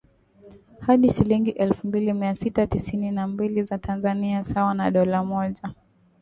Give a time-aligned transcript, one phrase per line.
[0.81, 5.69] hadi shilingi elfu mbili mia sita tisini na mbili za Tanzania sawa na dola mmoja